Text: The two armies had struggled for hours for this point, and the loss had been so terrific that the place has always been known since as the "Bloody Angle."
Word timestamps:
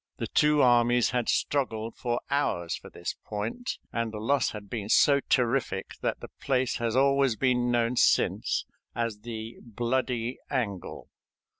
The 0.17 0.25
two 0.25 0.63
armies 0.63 1.11
had 1.11 1.29
struggled 1.29 1.95
for 1.95 2.21
hours 2.31 2.75
for 2.75 2.89
this 2.89 3.15
point, 3.23 3.77
and 3.93 4.11
the 4.11 4.17
loss 4.17 4.49
had 4.49 4.67
been 4.67 4.89
so 4.89 5.19
terrific 5.19 5.91
that 6.01 6.21
the 6.21 6.29
place 6.41 6.77
has 6.77 6.95
always 6.95 7.35
been 7.35 7.69
known 7.69 7.95
since 7.97 8.65
as 8.95 9.19
the 9.19 9.57
"Bloody 9.61 10.39
Angle." 10.49 11.07